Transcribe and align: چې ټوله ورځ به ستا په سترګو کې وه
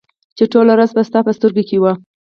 چې 0.37 0.43
ټوله 0.51 0.71
ورځ 0.75 0.91
به 0.95 1.03
ستا 1.09 1.19
په 1.25 1.31
سترګو 1.37 1.63
کې 1.69 1.77
وه 1.81 1.93